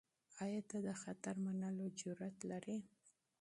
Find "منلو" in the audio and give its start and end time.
1.45-1.85